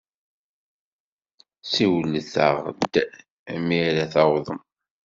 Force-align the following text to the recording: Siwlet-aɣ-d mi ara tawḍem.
Siwlet-aɣ-d 1.71 2.93
mi 3.65 3.77
ara 3.87 4.05
tawḍem. 4.13 4.61